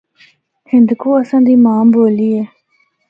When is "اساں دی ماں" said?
1.21-1.83